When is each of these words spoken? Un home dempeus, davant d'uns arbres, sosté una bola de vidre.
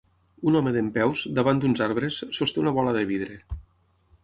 Un 0.51 0.55
home 0.59 0.71
dempeus, 0.77 1.21
davant 1.41 1.61
d'uns 1.65 1.83
arbres, 1.87 2.19
sosté 2.39 2.65
una 2.65 2.75
bola 2.81 2.97
de 2.99 3.07
vidre. 3.13 3.39